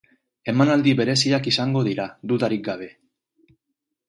[0.53, 2.89] Emanaldi bereziak izango dira, dudarik gabe.